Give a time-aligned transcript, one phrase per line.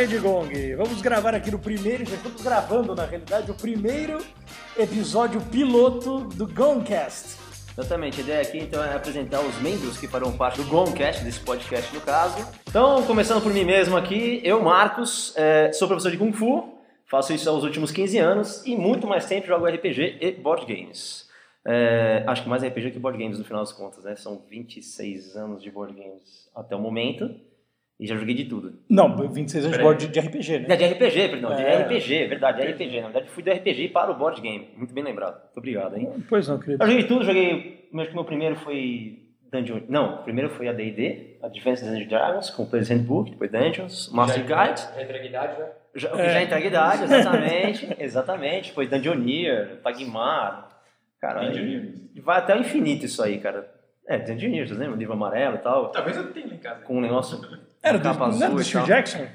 [0.00, 4.16] Rede Gong, vamos gravar aqui no primeiro, já estamos gravando na realidade, o primeiro
[4.74, 7.36] episódio piloto do Gongcast.
[7.76, 11.40] Exatamente, a ideia aqui então é apresentar os membros que farão parte do Gongcast, desse
[11.40, 12.48] podcast no caso.
[12.66, 17.34] Então, começando por mim mesmo aqui, eu, Marcos, é, sou professor de Kung Fu, faço
[17.34, 21.28] isso há os últimos 15 anos e muito mais tempo jogo RPG e board games.
[21.62, 24.16] É, acho que mais RPG que board games no final das contas, né?
[24.16, 27.49] São 26 anos de board games até o momento.
[28.00, 28.72] E já joguei de tudo.
[28.88, 30.66] Não, 26 anos de board de RPG, né?
[30.70, 31.82] É, de RPG, perdão, de É.
[31.82, 32.96] RPG, verdade, de RPG.
[33.02, 34.68] Na verdade, fui do RPG para o board game.
[34.74, 35.34] Muito bem lembrado.
[35.42, 36.08] Muito obrigado, hein?
[36.28, 36.82] Pois não, querido.
[36.82, 37.88] Eu joguei tudo, joguei.
[37.94, 39.18] Acho que meu primeiro foi.
[39.52, 39.80] Dungeon.
[39.88, 43.50] Não, o primeiro foi a DD, Advanced Dungeons and Dragons, com o Player's Handbook, depois
[43.50, 44.80] Dungeons, Master Guide.
[44.80, 45.66] Já idade, né?
[45.96, 46.32] Já, É.
[46.34, 47.88] já entrega idade, exatamente.
[47.98, 48.68] exatamente.
[48.70, 50.68] Depois Dungeoneer, Tagmar.
[51.20, 51.92] Cara, Dungeoneer.
[52.22, 53.68] vai até o infinito isso aí, cara.
[54.08, 54.96] É, Dungeoneer, vocês lembram?
[54.98, 55.90] Livro amarelo e tal.
[55.90, 56.82] Talvez eu tenha lá em casa.
[56.82, 57.40] Com um negócio.
[57.82, 58.86] Era do, capa não era azul do e Steve tal.
[58.86, 59.26] Jackson?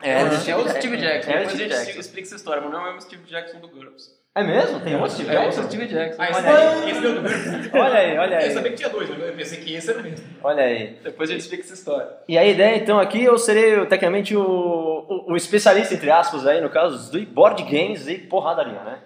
[0.00, 1.30] É, do é o Steve Jackson.
[1.30, 2.00] É, o Depois a Steve gente Jackson.
[2.00, 4.22] explica essa história, mas não é o mesmo Steve Jackson do GURPS.
[4.34, 4.80] É mesmo?
[4.80, 5.62] Tem outro Steve É o Jackson?
[5.64, 6.22] Steve Jackson.
[6.22, 6.90] Ah, esse, Olha aí.
[6.90, 7.82] esse deu do meu.
[7.82, 10.02] Olha aí, olha Eu sabia que tinha dois, mas eu pensei que esse era o
[10.02, 10.26] mesmo.
[10.42, 10.98] Olha aí.
[11.02, 12.08] Depois a gente explica essa história.
[12.28, 16.60] E a ideia, então, aqui eu serei tecnicamente o, o, o especialista, entre aspas, aí,
[16.60, 19.00] no caso, do board games e porradaria, né?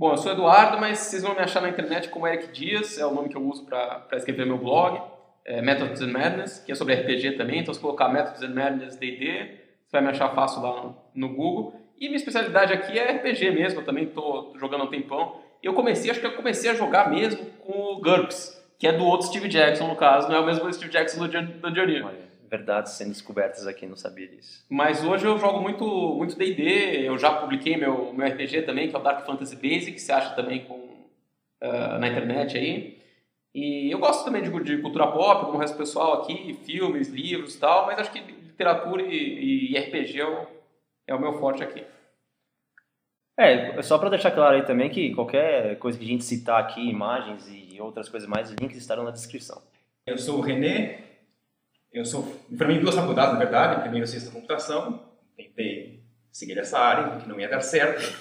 [0.00, 3.04] Bom, eu sou Eduardo, mas vocês vão me achar na internet como Eric Dias, é
[3.04, 4.98] o nome que eu uso para escrever meu blog.
[5.44, 8.96] É Methods and Madness, que é sobre RPG também, então se colocar Methods and Madness
[8.96, 11.78] D&D, você vai me achar fácil lá no, no Google.
[12.00, 15.36] E minha especialidade aqui é RPG mesmo, eu também estou jogando há um tempão.
[15.62, 19.04] Eu comecei, acho que eu comecei a jogar mesmo com o GURPS, que é do
[19.04, 22.06] outro Steve Jackson, no caso, não é o mesmo Steve Jackson do Dungeoneer.
[22.06, 24.66] Olha, verdades sendo descobertas aqui, não sabia disso.
[24.68, 25.84] Mas hoje eu jogo muito
[26.16, 29.92] muito D&D, eu já publiquei meu, meu RPG também, que é o Dark Fantasy Basic,
[29.92, 31.06] que você acha também com,
[31.60, 32.98] ah, na internet aí.
[33.54, 37.08] E eu gosto também de, de cultura pop, como o resto do pessoal aqui, filmes,
[37.08, 40.46] livros e tal, mas acho que literatura e, e RPG é o,
[41.06, 41.84] é o meu forte aqui.
[43.38, 46.80] É, só pra deixar claro aí também que qualquer coisa que a gente citar aqui,
[46.80, 49.62] imagens e outras coisas mais, links estarão na descrição.
[50.06, 51.09] Eu sou o René.
[51.92, 52.22] Eu sou.
[52.56, 53.82] Formei em duas faculdades, na verdade.
[53.82, 55.08] Primeiro, ciência da computação.
[55.36, 58.16] Tentei seguir essa área, que não ia dar certo.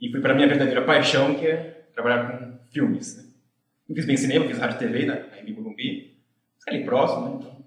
[0.00, 3.16] E fui para a minha verdadeira paixão, que é trabalhar com filmes.
[3.16, 3.24] Né?
[3.88, 6.18] Eu fiz bem cinema, fiz rádio e TV na na Embi Morumbi.
[6.66, 7.36] Ali próximo, né?
[7.40, 7.64] Então.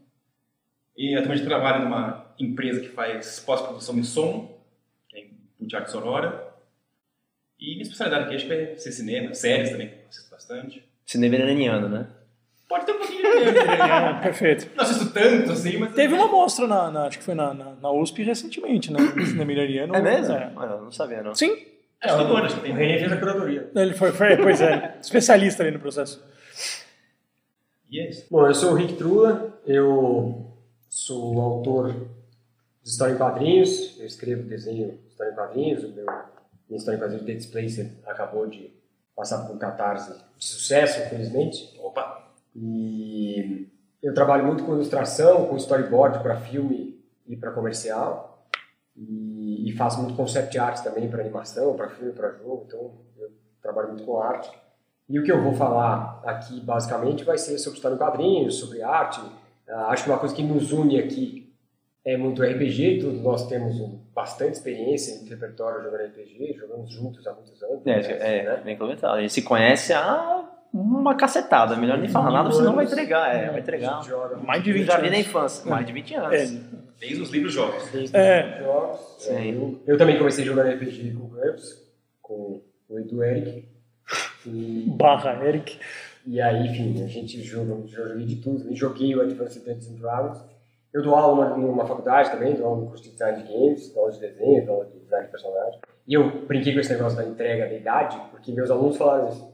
[0.96, 4.60] E atualmente trabalho numa empresa que faz pós-produção de som,
[5.08, 5.28] que é
[5.60, 6.48] em arte sonora.
[7.60, 10.84] E minha especialidade aqui acho que é ser cinema, séries também, assisto bastante.
[11.06, 12.08] Cinema iraniano, né?
[12.68, 13.78] Pode ter um pouquinho de dinheiro, né?
[13.82, 14.70] Ah, perfeito.
[14.76, 15.94] Não assisto tanto assim, mas.
[15.96, 19.00] Teve uma mostra, na, na- acho que foi na, na, na USP recentemente, né?
[19.00, 19.96] No cinema iraniano.
[19.96, 20.36] É mesmo?
[20.36, 20.52] É.
[20.56, 21.34] Eu não sabia, não.
[21.34, 21.66] Sim,
[22.04, 22.72] Acho que todo ano, acho que tem.
[22.74, 23.72] O René fez a curadoria.
[23.76, 26.22] ele foi, foi, pois é, especialista ali no processo.
[27.90, 28.26] E é isso.
[28.30, 30.46] Bom, eu sou o Rick Trula, eu
[30.90, 31.94] sou autor
[32.84, 36.06] de história em quadrinhos, eu escrevo desenho de história em quadrinhos, o meu,
[36.70, 38.70] minha história em quadrinhos Dead Displacer acabou de
[39.16, 41.76] passar por um catarse de sucesso, infelizmente.
[41.82, 42.17] Opa!
[42.60, 43.70] E
[44.02, 48.48] eu trabalho muito com ilustração, com storyboard para filme e para comercial.
[48.96, 52.64] E, e faço muito concept art também para animação, para filme, para jogo.
[52.68, 53.30] Então eu
[53.62, 54.50] trabalho muito com arte.
[55.08, 58.82] E o que eu vou falar aqui basicamente vai ser sobre história em quadrinhos, sobre
[58.82, 59.22] arte.
[59.70, 61.54] Ah, acho que uma coisa que nos une aqui
[62.04, 63.00] é muito RPG.
[63.02, 67.86] Todos nós temos um- bastante experiência em repertório jogando RPG, jogamos juntos há muitos anos.
[67.86, 68.46] É, né?
[68.46, 69.16] é, bem comentado.
[69.18, 70.44] A gente se conhece há
[70.82, 71.76] uma cacetada.
[71.76, 73.36] Melhor nem falar nada, senão vai entregar.
[73.36, 73.92] É, vai entregar.
[73.98, 75.20] A gente joga Mais de 20 Já vi na anos.
[75.28, 76.34] infância, mais de 20 anos.
[76.34, 76.60] É,
[77.00, 77.90] Desde os livros jogos.
[77.92, 78.60] desde É.
[78.64, 79.00] jogos.
[79.20, 79.34] Sim.
[79.36, 81.38] É, eu, eu também comecei jogando RPG com o
[82.22, 83.68] com o Edu Eric.
[84.46, 85.78] E, barra Eric.
[86.26, 88.70] e aí, enfim, a gente joga, já joguei de tudo.
[88.70, 90.44] Eu joguei o Advanced Dungeons and Dragons.
[90.94, 93.90] Eu dou aula numa, numa faculdade também, dou aula no curso de design de games,
[93.94, 95.80] dou aula de desenho, dou aula de design de personagem.
[96.08, 99.48] E eu brinquei com esse negócio da entrega da idade, porque meus alunos falaram isso.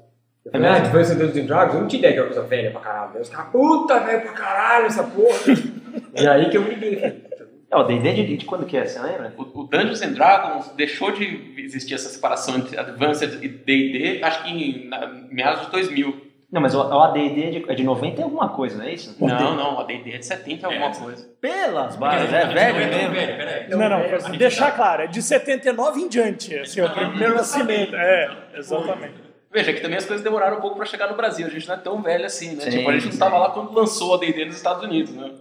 [0.52, 0.76] É mesmo?
[0.76, 3.12] Advanced Dungeons and Dragons, eu não tinha ideia que era coisa velha pra caralho.
[3.16, 5.38] Aí os caras, puta, velho, pra caralho essa porra.
[6.16, 7.24] e aí que eu briguei, falei,
[7.72, 9.34] É, o D&D de, de quando que é, você lembra?
[9.38, 14.44] O, o Dungeons and Dragons deixou de existir essa separação entre Advanced e D&D, acho
[14.44, 16.34] que em na, meados de 2000.
[16.52, 18.94] Não, mas o, o AD&D é de, é de 90 e alguma coisa, não é
[18.94, 19.16] isso?
[19.20, 20.94] Não, não, a D&D é de 70 alguma É.
[20.94, 21.28] coisa.
[21.42, 23.12] Pelas Não é velho é mesmo.
[23.12, 23.70] velho, peraí.
[23.70, 27.96] Não, não, é, pra deixar claro, é de 79 em diante, assim, o primeiro nascimento.
[27.96, 29.33] É, exatamente.
[29.54, 31.76] Veja que também as coisas demoraram um pouco para chegar no Brasil, a gente não
[31.76, 32.62] é tão velho assim, né?
[32.62, 35.32] Sim, tipo, a gente não estava lá quando lançou a D&D nos Estados Unidos, né?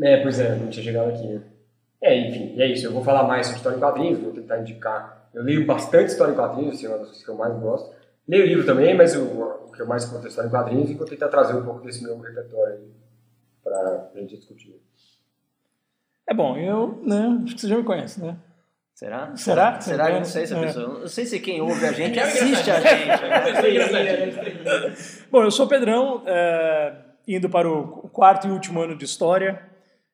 [0.00, 1.42] É, pois é, não tinha chegado aqui, né?
[2.00, 2.86] É, enfim, e é isso.
[2.86, 5.28] Eu vou falar mais sobre história em quadrinhos, vou tentar indicar.
[5.34, 7.92] Eu leio bastante história em quadrinhos, assim, é uma das coisas que eu mais gosto.
[8.26, 10.94] Leio livro também, mas o, o que eu mais conto é história em quadrinhos e
[10.94, 12.88] vou tentar trazer um pouco desse meu repertório aí
[13.64, 14.80] pra gente discutir.
[16.28, 18.36] É bom, eu, né, acho que você já me conhece, né?
[19.00, 19.34] Será?
[19.34, 19.80] Será?
[19.80, 20.66] Será que eu não sei se a É.
[20.66, 20.98] pessoa.
[20.98, 23.22] Não sei se quem ouve a gente assiste a gente.
[23.22, 24.94] né?
[25.30, 29.58] Bom, eu sou o Pedrão, é, indo para o quarto e último ano de história,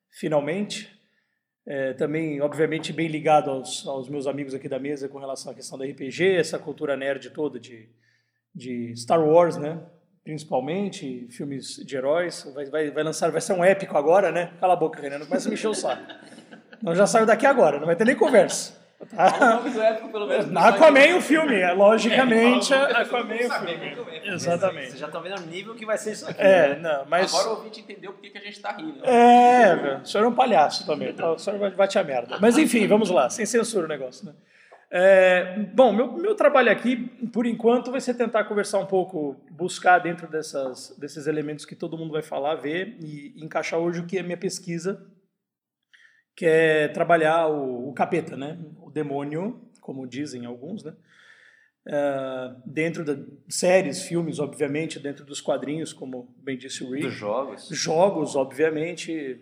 [0.09, 0.89] finalmente.
[1.67, 5.55] É, também, obviamente, bem ligado aos, aos meus amigos aqui da mesa com relação à
[5.57, 7.89] questão da RPG, essa cultura nerd toda de,
[8.55, 9.81] de Star Wars, né?
[10.23, 12.49] Principalmente, filmes de heróis.
[12.55, 14.53] Vai, vai, vai lançar, vai ser um épico agora, né?
[14.61, 16.03] Cala a boca, Renan, não começa a me encher o saco.
[16.83, 18.75] Não, já saiu daqui agora, não vai ter nem conversa.
[19.15, 19.57] Tá?
[19.57, 20.51] nome do épico, pelo menos.
[20.51, 24.09] Na Aquaman o filme, é, logicamente, É, falou- Aquaman o filme.
[24.25, 24.29] é.
[24.33, 24.87] Exatamente.
[24.87, 26.41] Vocês já estão vendo o nível que vai ser isso aqui.
[26.41, 26.79] É, né?
[26.81, 27.33] não, mas...
[27.35, 29.05] Agora o ouvinte entendeu por que a gente tá rindo.
[29.05, 31.31] É, velho, o senhor é um palhaço também, tá?
[31.31, 32.39] o senhor vai bate a merda.
[32.41, 34.33] Mas enfim, vamos lá, sem censura o negócio, né?
[34.91, 36.97] É, bom, meu, meu trabalho aqui,
[37.33, 41.99] por enquanto, vai ser tentar conversar um pouco, buscar dentro dessas, desses elementos que todo
[41.99, 45.05] mundo vai falar, ver e encaixar hoje o que é minha pesquisa,
[46.37, 48.59] que é trabalhar o, o capeta, né?
[48.83, 50.93] O demônio, como dizem alguns, né?
[51.89, 57.15] É, dentro de séries, filmes, obviamente, dentro dos quadrinhos, como bem disse o Rick Dos
[57.15, 57.69] jogos.
[57.71, 59.41] jogos, obviamente,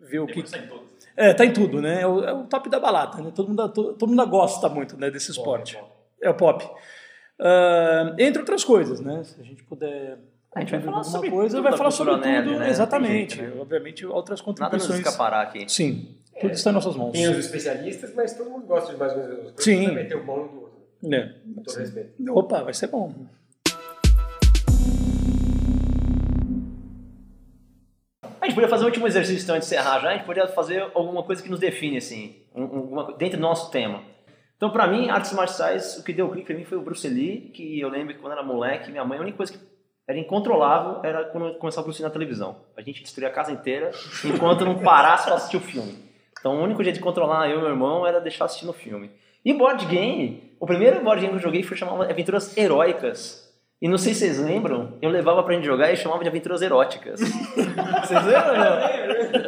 [0.00, 0.46] ver o que.
[0.46, 0.90] Sai em todos.
[1.16, 2.00] É, tá em tudo, né?
[2.00, 3.30] É o, é o top da balada, né?
[3.34, 5.78] Todo mundo, todo, todo mundo gosta muito né, desse esporte.
[6.22, 6.66] É o pop.
[7.38, 9.24] Ah, entre outras coisas, né?
[9.24, 10.18] Se a gente puder.
[10.54, 12.68] A gente vai falar alguma sobre coisa, tudo vai falar sobre tudo, né?
[12.68, 13.36] exatamente.
[13.36, 13.60] Jeito, né?
[13.60, 14.98] Obviamente, outras Nada nos contribuições.
[14.98, 15.64] escapará aqui.
[15.68, 17.12] Sim, tudo está em nossas mãos.
[17.12, 19.64] Tem os especialistas, mas todo mundo gosta de mais ou menos as coisas.
[19.64, 19.94] Sim.
[19.94, 20.80] Vai ter o bom do outro.
[21.12, 21.32] É.
[21.54, 22.32] Com todo respeito.
[22.38, 23.12] Opa, vai ser bom.
[28.40, 30.10] A gente podia fazer o último exercício então, antes de encerrar já.
[30.10, 32.62] A gente podia fazer alguma coisa que nos define, assim, um-
[32.98, 34.02] um- dentro do nosso tema.
[34.56, 37.50] Então, pra mim, artes marciais, o que deu clique pra mim foi o Bruce Lee,
[37.54, 39.58] que eu lembro que quando eu era moleque, minha mãe, a única coisa que
[40.06, 42.56] era incontrolável era quando começava o Bruce Lee na televisão.
[42.76, 43.90] A gente destruía a casa inteira
[44.24, 46.09] enquanto não parasse pra assistir o filme.
[46.40, 49.10] Então, o único jeito de controlar eu e meu irmão era deixar assistindo o filme.
[49.44, 53.48] E board game, o primeiro board game que eu joguei foi chamado Aventuras Heróicas.
[53.82, 56.60] E não sei se vocês lembram, eu levava pra gente jogar e chamava de Aventuras
[56.60, 57.18] Eróticas.
[57.20, 58.54] Vocês lembram?
[58.58, 58.78] Não?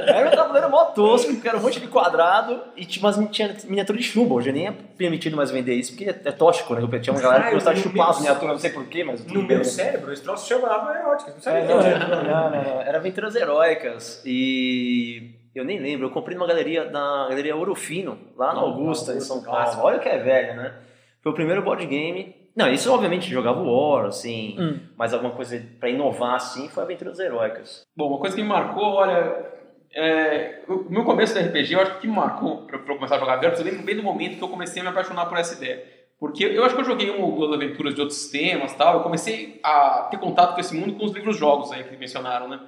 [0.08, 3.54] Era um tabuleiro mó tosco, que era um monte de quadrado e tinha umas tinha
[3.64, 4.34] miniatura de chumbo.
[4.36, 6.98] Hoje nem é permitido mais vender isso, porque é, é tóxico, né?
[7.00, 9.34] Tinha uma galera que Ah, gostava de chupar as miniaturas, não sei porquê, mas No
[9.40, 9.64] bem, meu né?
[9.64, 11.34] cérebro, esse troço chamava eróticas.
[11.44, 12.80] Não É, sabia não, não, não, não, não, não.
[12.80, 14.22] Era Aventuras Heróicas.
[14.24, 19.12] E eu nem lembro, eu comprei numa galeria, na galeria Ouro Fino, lá na Augusta,
[19.14, 19.58] em São Paulo.
[19.60, 19.82] clássico.
[19.87, 20.75] Olha que é velho, né?
[21.22, 22.34] Foi o primeiro board game.
[22.54, 24.81] Não, isso obviamente jogava War, assim, Hum.
[24.96, 27.82] mas alguma coisa pra inovar, assim, foi Aventuras Heróicas.
[27.96, 29.46] Bom, uma coisa que me marcou, olha,
[29.94, 32.93] é, o meu começo do RPG, eu acho que o que me marcou pra, pra
[32.93, 34.90] eu começar a jogar GURPS, eu lembro bem do momento que eu comecei a me
[34.90, 35.82] apaixonar por essa ideia.
[36.19, 39.02] Porque eu acho que eu joguei uma ou duas aventuras de outros sistemas tal, eu
[39.02, 42.60] comecei a ter contato com esse mundo com os livros-jogos aí que mencionaram, né?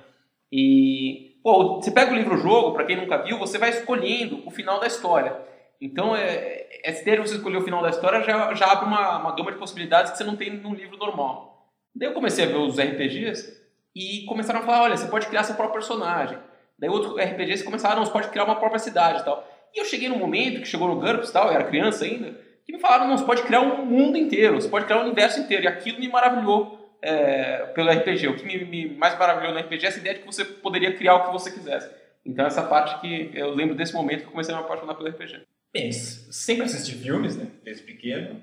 [0.50, 4.80] E, pô, você pega o livro-jogo, pra quem nunca viu, você vai escolhendo o final
[4.80, 5.36] da história.
[5.78, 9.36] Então, é, ideia de você escolher o final da história já, já abre uma, uma
[9.36, 11.68] gama de possibilidades que você não tem num livro normal.
[11.94, 13.62] Daí eu comecei a ver os RPGs
[13.94, 16.38] e começaram a falar, olha, você pode criar seu próprio personagem.
[16.78, 19.46] Daí outro RPG você começaram, não, você pode criar uma própria cidade e tal.
[19.74, 22.40] E eu cheguei num momento que chegou no GURPS e tal, eu era criança ainda,
[22.64, 25.40] que me falaram, não, você pode criar um mundo inteiro, você pode criar um universo
[25.40, 25.64] inteiro.
[25.64, 28.28] E aquilo me maravilhou é, pelo RPG.
[28.28, 30.96] O que me, me mais maravilhou no RPG é essa ideia de que você poderia
[30.96, 31.90] criar o que você quisesse.
[32.24, 35.10] Então essa parte que eu lembro desse momento que eu comecei a me apaixonar pelo
[35.10, 35.42] RPG.
[35.72, 37.46] Bem, sempre assisti filmes, né?
[37.62, 38.42] Desde pequeno.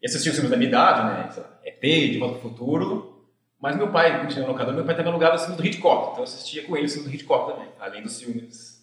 [0.00, 1.44] E assisti os filmes da minha idade, né?
[1.64, 3.26] ET, De Volta ao Futuro.
[3.60, 6.10] Mas meu pai, quando tinha locador, meu pai também alugava os filmes do Hitchcock.
[6.10, 7.68] Então eu assistia com ele os filmes do Hitchcock também.
[7.80, 8.82] Além dos filmes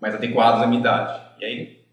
[0.00, 1.20] mais adequados à minha idade.
[1.40, 1.86] E aí,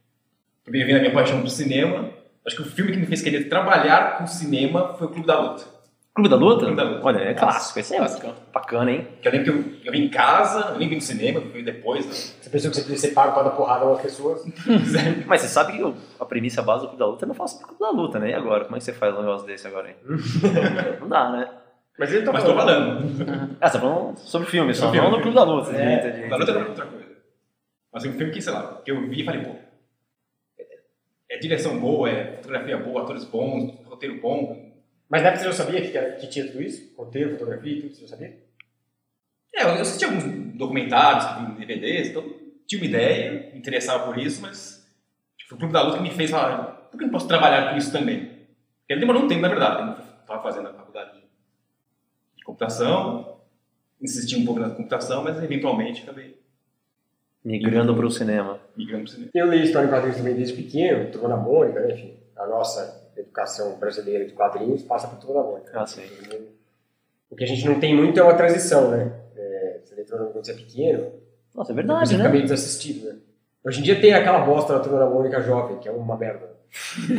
[0.64, 2.12] também vendo a minha paixão pro cinema.
[2.46, 5.40] Acho que o filme que me fez querer trabalhar com cinema foi o Clube da
[5.40, 5.73] Luta.
[6.14, 6.66] Clube da Luta?
[6.66, 7.08] Clube da Luta.
[7.08, 8.36] Olha, é clássico, esse é Classicão.
[8.54, 9.08] bacana, hein?
[9.22, 11.50] Que eu lembro que eu, eu vim em casa, eu nem vim no cinema, eu
[11.50, 12.06] fui depois.
[12.06, 12.12] Né?
[12.14, 14.44] Você pensou que você podia ser pago para dar porrada nas pessoas?
[15.26, 17.60] Mas você sabe que o- a premissa base do Clube da Luta é não faço
[17.60, 18.30] do Clube da Luta, né?
[18.30, 18.66] E agora?
[18.66, 19.96] Como é que você faz um negócio desse agora, hein?
[21.02, 21.50] não dá, né?
[21.98, 23.58] Mas ele tá Mas tô falando.
[23.60, 25.10] Ah, você tá falando sobre filme só, filme.
[25.10, 25.76] do Clube da Luta.
[25.76, 27.06] É, entendi, Clube da Luta é outra coisa.
[27.92, 29.56] Mas é um filme que, sei lá, que eu vi e falei, pô,
[31.30, 34.73] é direção boa, é fotografia boa, atores bons, roteiro bom.
[35.10, 36.94] Mas na época você já sabia que, era- que tinha tudo isso?
[36.98, 38.38] Roteiro, fotografia e tudo, você já sabia?
[39.56, 40.24] É, eu assisti alguns
[40.58, 42.24] documentários, DVDs, então
[42.66, 44.84] tinha uma ideia, me interessava por isso, mas
[45.38, 47.78] tipo, o Clube da Luta que me fez falar, por que não posso trabalhar com
[47.78, 48.26] isso também?
[48.80, 51.18] Porque ele demorou um tempo, na verdade, eu estava fazendo a faculdade
[52.36, 53.42] de, computação,
[54.02, 56.42] insisti um pouco na computação, mas eventualmente acabei
[57.46, 58.60] Migrando pro cinema.
[58.76, 59.32] migrando para o cinema.
[59.34, 61.94] Eu li história em quadrinhos também desde pequeno, Turma da Mônica, né?
[61.94, 62.18] enfim.
[62.38, 65.72] A nossa educação brasileira de quadrinhos passa por Turma da Mônica.
[65.74, 66.02] Ah, sim.
[67.30, 69.12] O que a gente não tem muito é uma transição, né?
[69.36, 71.12] É, você da Mônica quando você é pequeno,
[71.56, 72.32] Nossa, é verdade, você fica né?
[72.34, 73.16] meio desassistido, né?
[73.66, 76.52] Hoje em dia tem aquela bosta da Turma da Mônica Jovem, que é uma merda.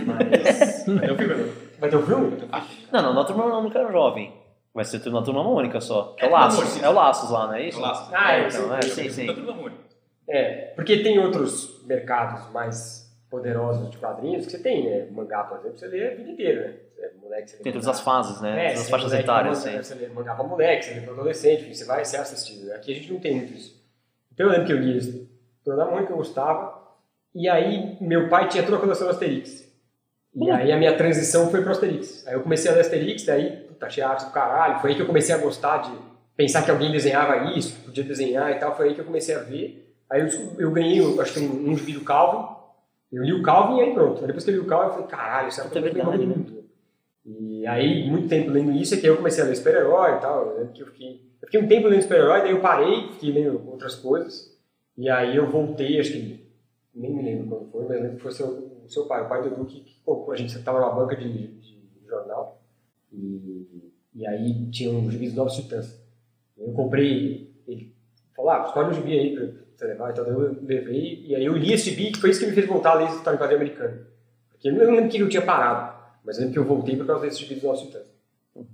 [0.07, 0.85] Mas...
[0.87, 1.53] Vai ter o filme, né?
[1.79, 2.49] Vai ter o filme?
[2.93, 4.33] Não, não, na turma não era jovem.
[4.73, 6.15] Vai ser na turma Mônica só.
[6.17, 6.65] Que é o É, Laços.
[6.65, 6.87] Mônica.
[6.87, 7.79] É o Laços lá, não é isso?
[7.79, 8.13] É o Laços.
[8.13, 9.07] Ah, é, então, sei.
[9.07, 9.47] é, sim, sim.
[10.29, 13.04] É, porque tem outros mercados mais
[13.35, 15.09] poderosos de quadrinhos que você tem, né?
[15.11, 16.75] Mangá, por exemplo, você lê a vida inteira, né?
[16.95, 18.67] Você é moleque, você lê Tem todas as fases, né?
[18.67, 19.83] É, todas as faixas moleque, etárias, mangá, sim.
[19.83, 22.71] Você lê mangá pra moleque, você lê pra adolescente, enfim, você vai ser assistido.
[22.73, 23.85] Aqui a gente não tem muito isso.
[24.33, 25.29] Então eu lembro que eu li isso.
[25.65, 26.81] Toda a Mônica eu gostava.
[27.35, 29.69] E aí meu pai tinha toda a coleção do Asterix.
[30.37, 32.25] E aí a minha transição foi pro Asterix.
[32.29, 34.81] Aí eu comecei a ler Asterix, daí, puta, achei a arte do caralho.
[34.81, 35.99] Foi aí que eu comecei a gostar de
[36.37, 38.77] pensar que alguém desenhava isso, que podia desenhar e tal.
[38.77, 39.93] Foi aí que eu comecei a ver.
[40.09, 42.55] Aí eu, eu ganhei, eu acho que um, um gibi do Calvin.
[43.15, 44.21] Eu li o Calvin e aí pronto.
[44.21, 45.99] Aí depois que eu li o Calvin, eu falei, caralho, isso é é coisa que
[45.99, 46.65] eu verdade, gosto muito.
[47.27, 50.47] E aí, muito tempo lendo isso, é que eu comecei a ler super-herói e tal.
[50.59, 53.63] Eu que eu fiquei, eu fiquei um tempo lendo super-herói, daí eu parei, fiquei lendo
[53.71, 54.55] outras coisas.
[54.97, 56.45] E aí eu voltei, acho que
[56.95, 58.49] nem me lembro quando foi, mas lembro que foi seu,
[58.85, 61.17] o seu pai, o pai do Edu, que, que pô, a gente estava numa banca
[61.17, 61.75] de, de-
[62.07, 62.61] jornal.
[63.13, 65.99] E, e aí tinha um gibi dos Novos Titãs.
[66.59, 67.93] Eu comprei, ele
[68.37, 70.11] falou, ah, escolhe um gibi aí pra você levar.
[70.11, 72.67] Então eu levei, e aí eu li esse gibi, que foi isso que me fez
[72.67, 74.07] voltar a ler História em Quadrinho Americano.
[74.51, 77.07] Porque eu não lembro que eu tinha parado, mas eu lembro que eu voltei por
[77.07, 78.15] causa desse gibi dos Novos Titãs.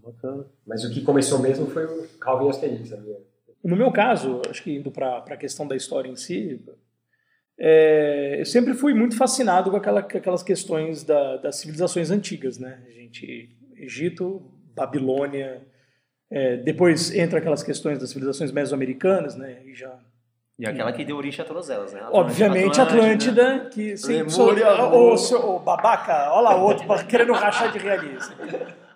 [0.05, 0.45] Bacana.
[0.67, 3.17] Mas o que começou mesmo foi o Calvin e Asterix, minha.
[3.65, 6.61] No meu caso, acho que indo para a questão da história em si,
[7.59, 12.59] é, eu sempre fui muito fascinado com, aquela, com aquelas questões da- das civilizações antigas,
[12.59, 12.83] né?
[12.87, 14.43] A gente, Egito,
[14.75, 15.61] Babilônia,
[16.31, 19.63] é, depois entra aquelas questões das civilizações mesoamericanas, né?
[19.67, 19.99] E já
[20.61, 22.03] E aquela que deu origem a todas elas, né?
[22.13, 28.35] Obviamente, Atlântida, que sim, Lemúria, sou- seu- babaca, olha lá outro, querendo rachar de realismo.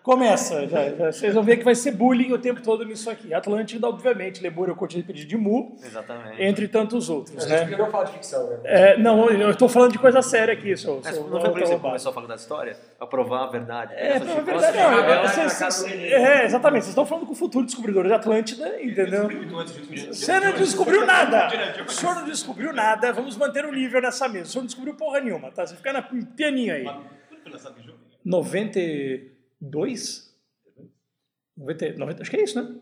[0.04, 3.32] Começa, já, já, vocês vão ver que vai ser bullying o tempo todo nisso aqui.
[3.32, 6.42] Atlântida, obviamente, Lemur eu continuei pedindo de Mu, Exatamente.
[6.42, 7.42] entre tantos outros.
[7.42, 7.58] A né?
[7.61, 7.78] gente né?
[7.78, 8.58] não fala de ficção, né?
[8.64, 10.76] É, não, eu estou falando de coisa séria aqui.
[10.76, 12.76] Sou, Mas, não foi por principal você começou a falar da história?
[12.99, 13.94] Para provar a verdade?
[13.94, 14.76] É, a verdade.
[14.76, 19.26] É não, é, é, exatamente, vocês estão falando com o futuro descobridor de Atlântida, entendeu?
[20.12, 21.49] Você não descobriu nada.
[21.82, 24.44] O senhor não descobriu nada, vamos manter o nível nessa mesa.
[24.44, 25.66] O senhor não descobriu porra nenhuma, tá?
[25.66, 26.84] Você fica na pianinha aí.
[26.84, 27.58] Quanto
[28.23, 29.33] 90...
[29.71, 30.35] 2?
[31.56, 32.80] 90, acho que é isso, né?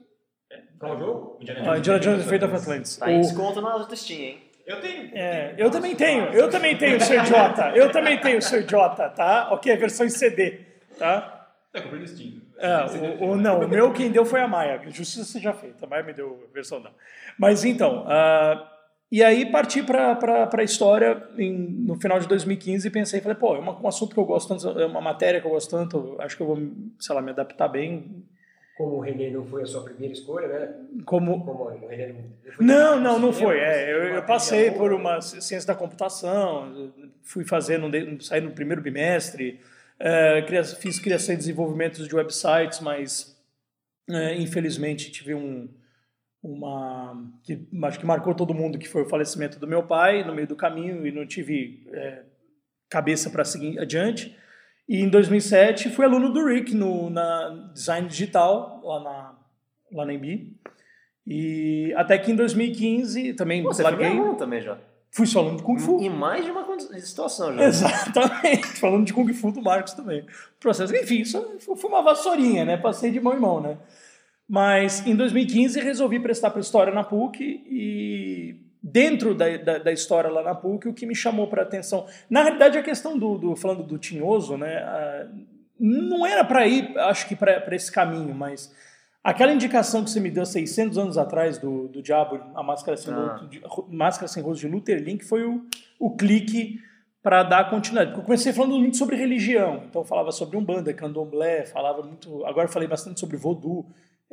[0.78, 1.38] Qual jogo?
[1.40, 2.96] Indiana Jones, ah, Indiana Jones Fate of Atlantis.
[2.96, 4.42] Tá em desconto na autoestima, hein?
[4.66, 5.10] Eu tenho.
[5.16, 7.72] É, eu também tenho, eu também tenho, seu idiota.
[7.74, 9.52] Eu também tenho, seu idiota, tá?
[9.52, 10.60] Ok, a versão em CD,
[10.98, 11.50] tá?
[11.74, 12.42] É, comprei no Steam.
[12.58, 12.84] É,
[13.20, 14.80] o, o, não, o meu quem deu foi a Maia.
[14.90, 15.84] Justiça seja feita.
[15.84, 16.92] A Maia me deu a versão não.
[17.38, 18.66] Mas então, uh,
[19.12, 21.52] e aí parti para a história em-
[21.86, 24.48] no final de 2015 e pensei, falei, pô, é uma- um assunto que eu gosto
[24.48, 26.58] tanto, é uma matéria que eu gosto tanto, acho que eu vou,
[26.98, 28.24] sei lá, me adaptar bem.
[28.76, 30.74] Como o René não foi a sua primeira escolha, né?
[31.04, 33.58] Como, Como o René não foi Não, não, não foi.
[33.58, 36.90] É, eu, eu passei por uma ci- ciência da computação,
[37.22, 37.78] fui fazer,
[38.20, 39.60] saí no primeiro bimestre,
[40.00, 40.42] é,
[40.80, 43.36] fiz criação e desenvolvimento de websites, mas
[44.10, 45.68] é, infelizmente tive um
[46.42, 50.34] uma que acho que marcou todo mundo que foi o falecimento do meu pai no
[50.34, 52.22] meio do caminho e não tive é,
[52.90, 54.36] cabeça para seguir adiante.
[54.88, 59.38] E em 2007 fui aluno do Rick no na design digital lá na
[59.92, 60.56] lá na Embi.
[61.24, 64.10] E até que em 2015 também Pô, Você foi larguei.
[64.10, 64.78] meu aluno também já.
[65.14, 66.00] Fui só aluno de Kung Fu.
[66.00, 66.64] Em mais de uma
[66.98, 67.64] situação já.
[67.64, 70.24] Exatamente, falando de Kung Fu do Marcos também.
[70.58, 72.78] Processo, enfim, isso foi uma vassourinha, né?
[72.78, 73.76] Passei de mão em mão, né?
[74.52, 80.28] Mas em 2015 resolvi prestar para história na PUC e dentro da, da, da história
[80.28, 83.56] lá na PUC o que me chamou para atenção, na realidade a questão do, do
[83.56, 84.76] falando do Tinhoso, né?
[84.84, 85.26] ah,
[85.80, 88.70] não era para ir, acho que para esse caminho, mas
[89.24, 93.14] aquela indicação que você me deu 600 anos atrás do, do Diabo, a Máscara Sem,
[93.14, 93.38] Ah.
[93.38, 95.64] Rosto, de, Máscara Sem Rosto de Luther Link foi o,
[95.98, 96.78] o clique
[97.22, 98.10] para dar continuidade.
[98.10, 102.44] Porque eu comecei falando muito sobre religião, então eu falava sobre Umbanda, Candomblé, falava muito,
[102.44, 103.86] agora eu falei bastante sobre Vodou,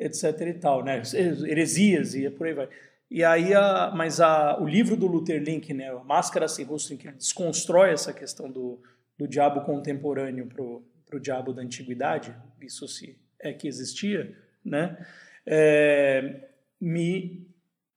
[0.06, 1.02] etc e tal, né?
[1.48, 2.70] Heresias e por aí vai.
[3.12, 6.94] E aí, a, mas a, o livro do Luther Link, né, a Máscara Sem Rosto,
[6.94, 8.80] em que ele desconstrói essa questão do,
[9.18, 14.96] do diabo contemporâneo pro pro diabo da antiguidade, isso se é que existia, né?
[15.44, 17.48] É, me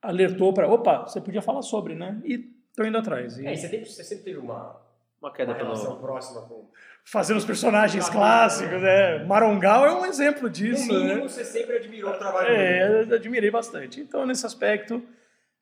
[0.01, 2.21] alertou para, opa, você podia falar sobre, né?
[2.25, 2.39] E
[2.75, 3.39] tô indo atrás.
[3.39, 4.81] E É, você, teve, você sempre teve uma,
[5.21, 6.01] Uma queda uma relação pelo.
[6.01, 6.71] próxima com.
[7.05, 9.25] Fazendo os personagens clássicos, né?
[9.25, 11.29] Marongal é um exemplo disso, No mínimo, né?
[11.29, 13.13] você sempre admirou o trabalho dele.
[13.13, 14.01] É, admirei bastante.
[14.01, 15.03] Então, nesse aspecto,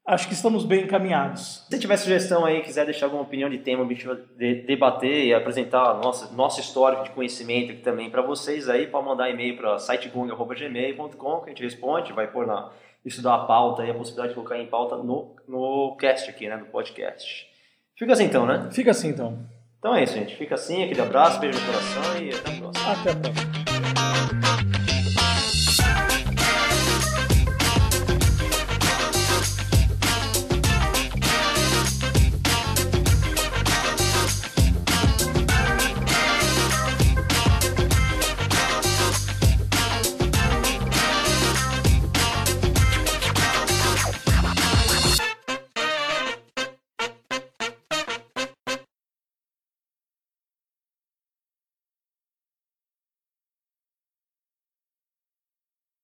[0.06, 1.66] acho que estamos bem encaminhados.
[1.70, 5.94] Se tiver sugestão aí, quiser deixar alguma opinião de tema, de- debater e apresentar a
[5.94, 11.40] nossa, nosso histórico de conhecimento aqui também para vocês aí, pode mandar e-mail para sitegung.gmail.com
[11.40, 12.70] que a gente responde, vai pôr na
[13.04, 16.56] estudar a pauta e a possibilidade de colocar em pauta no, no cast aqui, né?
[16.56, 17.47] No podcast.
[17.97, 18.68] Fica assim então, né?
[18.73, 19.38] Fica assim então.
[19.80, 20.37] Então é isso, gente.
[20.37, 22.92] Fica assim, aquele abraço, beijo no coração e até a próxima.
[22.92, 23.69] Até a próxima.